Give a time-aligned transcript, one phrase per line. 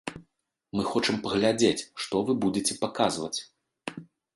[0.79, 3.39] Мы хочам паглядзець, што вы будзеце паказваць.